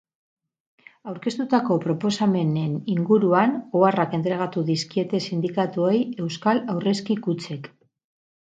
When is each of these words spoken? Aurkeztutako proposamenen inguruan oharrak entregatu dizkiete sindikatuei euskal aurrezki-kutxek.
Aurkeztutako 1.11 1.75
proposamenen 1.83 2.73
inguruan 2.93 3.53
oharrak 3.81 4.17
entregatu 4.19 4.65
dizkiete 4.71 5.23
sindikatuei 5.29 6.03
euskal 6.27 6.67
aurrezki-kutxek. 6.77 7.71